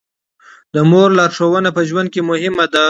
د 0.73 0.75
مور 0.89 1.09
لارښوونه 1.19 1.69
په 1.77 1.81
ژوند 1.89 2.07
کې 2.13 2.21
مهمه 2.29 2.65
ده. 2.71 2.79